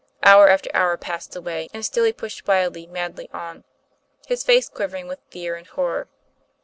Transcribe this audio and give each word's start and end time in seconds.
Hour 0.23 0.49
after 0.49 0.71
hour 0.73 0.97
passed 0.97 1.35
away, 1.35 1.67
and 1.75 1.85
still 1.85 2.05
he 2.05 2.11
pushed 2.11 2.47
wildly, 2.47 2.87
madly 2.87 3.29
on, 3.33 3.63
his 4.25 4.43
face 4.43 4.67
quivering 4.67 5.07
with 5.07 5.19
fear 5.29 5.53
and 5.55 5.67
horror. 5.67 6.07